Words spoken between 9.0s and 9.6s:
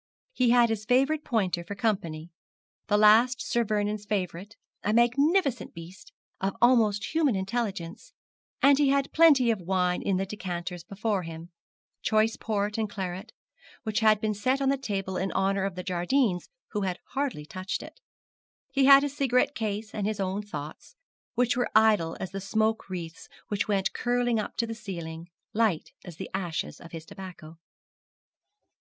plenty